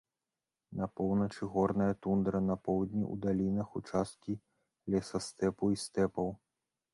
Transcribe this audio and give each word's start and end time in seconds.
На 0.77 0.85
поўначы 0.99 1.49
горная 1.55 1.89
тундра, 2.05 2.39
на 2.47 2.55
поўдні 2.69 3.01
ў 3.01 3.27
далінах 3.27 3.77
участкі 3.81 4.33
лесастэпу 4.95 5.71
і 5.77 5.79
стэпаў. 5.85 6.35